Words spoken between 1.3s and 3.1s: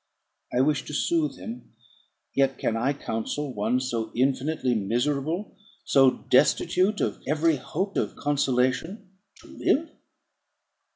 him; yet can I